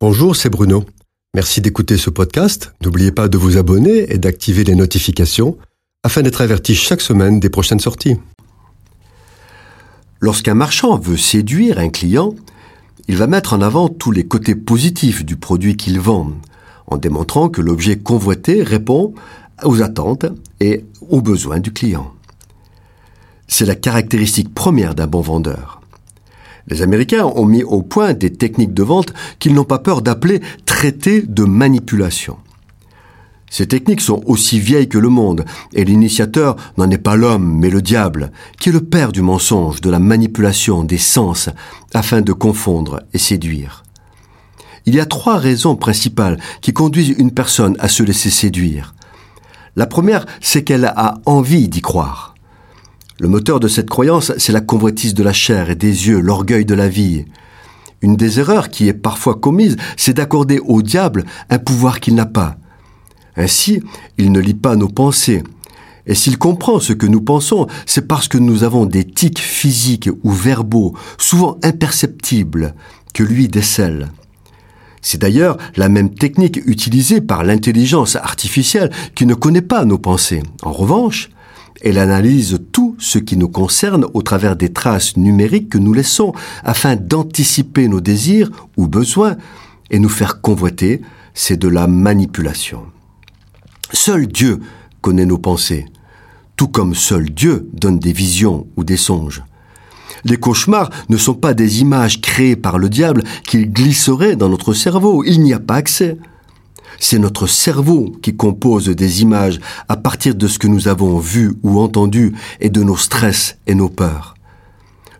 Bonjour, 0.00 0.36
c'est 0.36 0.48
Bruno. 0.48 0.84
Merci 1.34 1.60
d'écouter 1.60 1.96
ce 1.96 2.08
podcast. 2.08 2.72
N'oubliez 2.84 3.10
pas 3.10 3.26
de 3.26 3.36
vous 3.36 3.56
abonner 3.56 4.12
et 4.12 4.18
d'activer 4.18 4.62
les 4.62 4.76
notifications 4.76 5.58
afin 6.04 6.22
d'être 6.22 6.40
averti 6.40 6.76
chaque 6.76 7.00
semaine 7.00 7.40
des 7.40 7.50
prochaines 7.50 7.80
sorties. 7.80 8.16
Lorsqu'un 10.20 10.54
marchand 10.54 10.96
veut 11.00 11.16
séduire 11.16 11.80
un 11.80 11.88
client, 11.88 12.36
il 13.08 13.16
va 13.16 13.26
mettre 13.26 13.54
en 13.54 13.60
avant 13.60 13.88
tous 13.88 14.12
les 14.12 14.24
côtés 14.24 14.54
positifs 14.54 15.24
du 15.24 15.34
produit 15.34 15.76
qu'il 15.76 15.98
vend, 15.98 16.30
en 16.86 16.96
démontrant 16.96 17.48
que 17.48 17.60
l'objet 17.60 17.98
convoité 17.98 18.62
répond 18.62 19.14
aux 19.64 19.82
attentes 19.82 20.26
et 20.60 20.84
aux 21.08 21.22
besoins 21.22 21.58
du 21.58 21.72
client. 21.72 22.14
C'est 23.48 23.66
la 23.66 23.74
caractéristique 23.74 24.54
première 24.54 24.94
d'un 24.94 25.08
bon 25.08 25.22
vendeur. 25.22 25.77
Les 26.70 26.82
Américains 26.82 27.24
ont 27.24 27.46
mis 27.46 27.62
au 27.62 27.82
point 27.82 28.12
des 28.12 28.32
techniques 28.32 28.74
de 28.74 28.82
vente 28.82 29.12
qu'ils 29.38 29.54
n'ont 29.54 29.64
pas 29.64 29.78
peur 29.78 30.02
d'appeler 30.02 30.40
traités 30.66 31.22
de 31.22 31.44
manipulation. 31.44 32.36
Ces 33.50 33.66
techniques 33.66 34.02
sont 34.02 34.20
aussi 34.26 34.60
vieilles 34.60 34.88
que 34.88 34.98
le 34.98 35.08
monde, 35.08 35.46
et 35.72 35.84
l'initiateur 35.84 36.56
n'en 36.76 36.90
est 36.90 36.98
pas 36.98 37.16
l'homme, 37.16 37.58
mais 37.58 37.70
le 37.70 37.80
diable, 37.80 38.30
qui 38.60 38.68
est 38.68 38.72
le 38.72 38.84
père 38.84 39.10
du 39.10 39.22
mensonge, 39.22 39.80
de 39.80 39.88
la 39.88 39.98
manipulation 39.98 40.84
des 40.84 40.98
sens, 40.98 41.48
afin 41.94 42.20
de 42.20 42.32
confondre 42.34 43.00
et 43.14 43.18
séduire. 43.18 43.84
Il 44.84 44.94
y 44.94 45.00
a 45.00 45.06
trois 45.06 45.38
raisons 45.38 45.76
principales 45.76 46.38
qui 46.60 46.74
conduisent 46.74 47.14
une 47.18 47.30
personne 47.30 47.76
à 47.78 47.88
se 47.88 48.02
laisser 48.02 48.30
séduire. 48.30 48.94
La 49.76 49.86
première, 49.86 50.26
c'est 50.40 50.64
qu'elle 50.64 50.84
a 50.84 51.14
envie 51.24 51.68
d'y 51.68 51.80
croire. 51.80 52.34
Le 53.20 53.26
moteur 53.26 53.58
de 53.58 53.66
cette 53.66 53.90
croyance, 53.90 54.32
c'est 54.38 54.52
la 54.52 54.60
convoitise 54.60 55.12
de 55.12 55.24
la 55.24 55.32
chair 55.32 55.70
et 55.70 55.74
des 55.74 56.06
yeux, 56.06 56.20
l'orgueil 56.20 56.64
de 56.64 56.74
la 56.74 56.88
vie. 56.88 57.24
Une 58.00 58.14
des 58.14 58.38
erreurs 58.38 58.68
qui 58.68 58.86
est 58.86 58.94
parfois 58.94 59.34
commise, 59.34 59.76
c'est 59.96 60.14
d'accorder 60.14 60.60
au 60.60 60.82
diable 60.82 61.24
un 61.50 61.58
pouvoir 61.58 61.98
qu'il 61.98 62.14
n'a 62.14 62.26
pas. 62.26 62.56
Ainsi, 63.36 63.82
il 64.18 64.30
ne 64.30 64.38
lit 64.38 64.54
pas 64.54 64.76
nos 64.76 64.88
pensées. 64.88 65.42
Et 66.06 66.14
s'il 66.14 66.38
comprend 66.38 66.78
ce 66.78 66.92
que 66.92 67.06
nous 67.06 67.20
pensons, 67.20 67.66
c'est 67.86 68.06
parce 68.06 68.28
que 68.28 68.38
nous 68.38 68.62
avons 68.62 68.86
des 68.86 69.04
tics 69.04 69.40
physiques 69.40 70.10
ou 70.22 70.30
verbaux, 70.30 70.94
souvent 71.18 71.58
imperceptibles, 71.64 72.74
que 73.14 73.24
lui 73.24 73.48
décèle. 73.48 74.10
C'est 75.02 75.20
d'ailleurs 75.20 75.58
la 75.74 75.88
même 75.88 76.14
technique 76.14 76.60
utilisée 76.66 77.20
par 77.20 77.42
l'intelligence 77.42 78.14
artificielle 78.14 78.92
qui 79.16 79.26
ne 79.26 79.34
connaît 79.34 79.60
pas 79.60 79.84
nos 79.84 79.98
pensées. 79.98 80.42
En 80.62 80.72
revanche, 80.72 81.30
elle 81.80 81.98
analyse 81.98 82.58
tout 82.72 82.96
ce 82.98 83.18
qui 83.18 83.36
nous 83.36 83.48
concerne 83.48 84.06
au 84.14 84.22
travers 84.22 84.56
des 84.56 84.72
traces 84.72 85.16
numériques 85.16 85.68
que 85.68 85.78
nous 85.78 85.92
laissons 85.92 86.32
afin 86.64 86.96
d'anticiper 86.96 87.88
nos 87.88 88.00
désirs 88.00 88.50
ou 88.76 88.88
besoins 88.88 89.36
et 89.90 89.98
nous 89.98 90.08
faire 90.08 90.40
convoiter. 90.40 91.02
C'est 91.34 91.56
de 91.56 91.68
la 91.68 91.86
manipulation. 91.86 92.86
Seul 93.92 94.26
Dieu 94.26 94.60
connaît 95.00 95.26
nos 95.26 95.38
pensées, 95.38 95.86
tout 96.56 96.68
comme 96.68 96.94
seul 96.94 97.30
Dieu 97.30 97.68
donne 97.72 98.00
des 98.00 98.12
visions 98.12 98.66
ou 98.76 98.82
des 98.82 98.96
songes. 98.96 99.44
Les 100.24 100.36
cauchemars 100.36 100.90
ne 101.08 101.16
sont 101.16 101.34
pas 101.34 101.54
des 101.54 101.80
images 101.80 102.20
créées 102.20 102.56
par 102.56 102.78
le 102.78 102.88
diable 102.88 103.22
qu'il 103.46 103.72
glisserait 103.72 104.34
dans 104.34 104.48
notre 104.48 104.74
cerveau. 104.74 105.22
Il 105.24 105.40
n'y 105.42 105.54
a 105.54 105.60
pas 105.60 105.76
accès. 105.76 106.18
C'est 106.98 107.18
notre 107.18 107.46
cerveau 107.46 108.12
qui 108.22 108.36
compose 108.36 108.88
des 108.88 109.22
images 109.22 109.60
à 109.88 109.96
partir 109.96 110.34
de 110.34 110.48
ce 110.48 110.58
que 110.58 110.66
nous 110.66 110.88
avons 110.88 111.18
vu 111.18 111.54
ou 111.62 111.78
entendu 111.78 112.34
et 112.60 112.70
de 112.70 112.82
nos 112.82 112.96
stress 112.96 113.58
et 113.66 113.74
nos 113.74 113.88
peurs. 113.88 114.34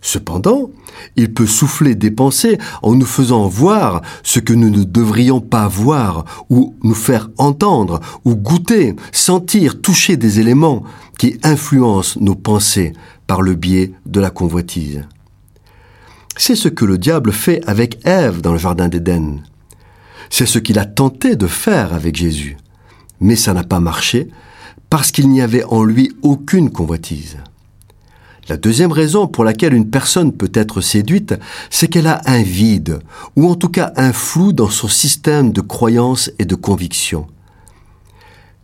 Cependant, 0.00 0.70
il 1.16 1.32
peut 1.32 1.46
souffler 1.46 1.94
des 1.94 2.10
pensées 2.10 2.58
en 2.82 2.94
nous 2.94 3.06
faisant 3.06 3.46
voir 3.46 4.02
ce 4.22 4.38
que 4.38 4.52
nous 4.52 4.70
ne 4.70 4.84
devrions 4.84 5.40
pas 5.40 5.68
voir, 5.68 6.24
ou 6.50 6.74
nous 6.82 6.94
faire 6.94 7.30
entendre, 7.36 8.00
ou 8.24 8.34
goûter, 8.34 8.94
sentir, 9.12 9.80
toucher 9.80 10.16
des 10.16 10.40
éléments 10.40 10.84
qui 11.18 11.38
influencent 11.42 12.18
nos 12.20 12.36
pensées 12.36 12.92
par 13.26 13.42
le 13.42 13.54
biais 13.54 13.92
de 14.06 14.20
la 14.20 14.30
convoitise. 14.30 15.02
C'est 16.36 16.54
ce 16.54 16.68
que 16.68 16.84
le 16.84 16.98
diable 16.98 17.32
fait 17.32 17.60
avec 17.66 17.98
Ève 18.06 18.40
dans 18.40 18.52
le 18.52 18.58
Jardin 18.58 18.88
d'Éden. 18.88 19.42
C'est 20.30 20.46
ce 20.46 20.58
qu'il 20.58 20.78
a 20.78 20.84
tenté 20.84 21.36
de 21.36 21.46
faire 21.46 21.94
avec 21.94 22.16
Jésus. 22.16 22.56
Mais 23.20 23.36
ça 23.36 23.54
n'a 23.54 23.64
pas 23.64 23.80
marché 23.80 24.28
parce 24.90 25.10
qu'il 25.10 25.28
n'y 25.28 25.42
avait 25.42 25.64
en 25.64 25.84
lui 25.84 26.12
aucune 26.22 26.70
convoitise. 26.70 27.38
La 28.48 28.56
deuxième 28.56 28.92
raison 28.92 29.26
pour 29.26 29.44
laquelle 29.44 29.74
une 29.74 29.90
personne 29.90 30.32
peut 30.32 30.50
être 30.54 30.80
séduite, 30.80 31.34
c'est 31.68 31.88
qu'elle 31.88 32.06
a 32.06 32.22
un 32.24 32.42
vide, 32.42 33.00
ou 33.36 33.46
en 33.46 33.54
tout 33.54 33.68
cas 33.68 33.92
un 33.96 34.14
flou 34.14 34.54
dans 34.54 34.70
son 34.70 34.88
système 34.88 35.52
de 35.52 35.60
croyances 35.60 36.30
et 36.38 36.46
de 36.46 36.54
convictions. 36.54 37.26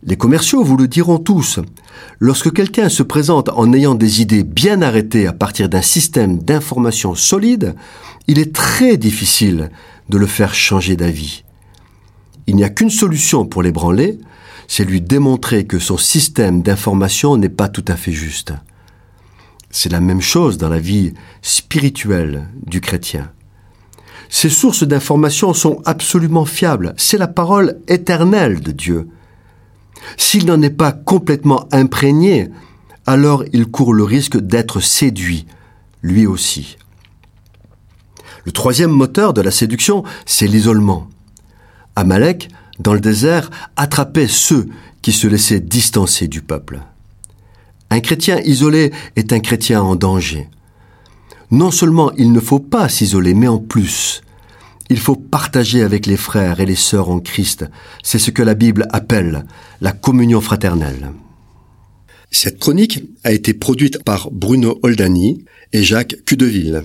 Les 0.01 0.17
commerciaux 0.17 0.63
vous 0.63 0.77
le 0.77 0.87
diront 0.87 1.19
tous. 1.19 1.59
Lorsque 2.19 2.51
quelqu'un 2.51 2.89
se 2.89 3.03
présente 3.03 3.49
en 3.49 3.73
ayant 3.73 3.93
des 3.93 4.21
idées 4.21 4.43
bien 4.43 4.81
arrêtées 4.81 5.27
à 5.27 5.33
partir 5.33 5.69
d'un 5.69 5.83
système 5.83 6.39
d'information 6.39 7.13
solide, 7.13 7.75
il 8.27 8.39
est 8.39 8.55
très 8.55 8.97
difficile 8.97 9.69
de 10.09 10.17
le 10.17 10.27
faire 10.27 10.55
changer 10.55 10.95
d'avis. 10.95 11.44
Il 12.47 12.55
n'y 12.55 12.63
a 12.63 12.69
qu'une 12.69 12.89
solution 12.89 13.45
pour 13.45 13.63
l'ébranler, 13.63 14.19
c'est 14.67 14.85
lui 14.85 15.01
démontrer 15.01 15.65
que 15.65 15.79
son 15.79 15.97
système 15.97 16.61
d'information 16.61 17.37
n'est 17.37 17.49
pas 17.49 17.69
tout 17.69 17.85
à 17.87 17.95
fait 17.95 18.11
juste. 18.11 18.53
C'est 19.71 19.91
la 19.91 19.99
même 19.99 20.21
chose 20.21 20.57
dans 20.57 20.69
la 20.69 20.79
vie 20.79 21.13
spirituelle 21.41 22.47
du 22.65 22.81
chrétien. 22.81 23.31
Ces 24.29 24.49
sources 24.49 24.83
d'information 24.83 25.53
sont 25.53 25.81
absolument 25.85 26.45
fiables, 26.45 26.93
c'est 26.97 27.17
la 27.17 27.27
parole 27.27 27.79
éternelle 27.87 28.59
de 28.59 28.71
Dieu. 28.71 29.07
S'il 30.17 30.45
n'en 30.45 30.61
est 30.61 30.69
pas 30.69 30.91
complètement 30.91 31.67
imprégné, 31.71 32.49
alors 33.05 33.43
il 33.53 33.67
court 33.67 33.93
le 33.93 34.03
risque 34.03 34.37
d'être 34.37 34.79
séduit, 34.79 35.45
lui 36.01 36.25
aussi. 36.25 36.77
Le 38.45 38.51
troisième 38.51 38.91
moteur 38.91 39.33
de 39.33 39.41
la 39.41 39.51
séduction, 39.51 40.03
c'est 40.25 40.47
l'isolement. 40.47 41.09
Amalek, 41.95 42.49
dans 42.79 42.93
le 42.93 42.99
désert, 42.99 43.49
attrapait 43.75 44.27
ceux 44.27 44.67
qui 45.01 45.11
se 45.11 45.27
laissaient 45.27 45.59
distancer 45.59 46.27
du 46.27 46.41
peuple. 46.41 46.81
Un 47.89 47.99
chrétien 47.99 48.39
isolé 48.41 48.91
est 49.15 49.31
un 49.33 49.39
chrétien 49.39 49.81
en 49.81 49.95
danger. 49.95 50.49
Non 51.51 51.71
seulement 51.71 52.11
il 52.13 52.31
ne 52.31 52.39
faut 52.39 52.59
pas 52.59 52.89
s'isoler, 52.89 53.33
mais 53.33 53.47
en 53.47 53.59
plus, 53.59 54.21
il 54.89 54.99
faut 54.99 55.15
partager 55.15 55.81
avec 55.81 56.05
les 56.05 56.17
frères 56.17 56.59
et 56.59 56.65
les 56.65 56.75
sœurs 56.75 57.09
en 57.09 57.19
Christ. 57.19 57.65
C'est 58.03 58.19
ce 58.19 58.31
que 58.31 58.43
la 58.43 58.53
Bible 58.53 58.87
appelle 58.91 59.45
la 59.81 59.91
communion 59.91 60.41
fraternelle. 60.41 61.11
Cette 62.31 62.59
chronique 62.59 63.03
a 63.23 63.31
été 63.31 63.53
produite 63.53 64.03
par 64.03 64.29
Bruno 64.31 64.79
Oldani 64.83 65.45
et 65.71 65.83
Jacques 65.83 66.17
Cudeville. 66.25 66.83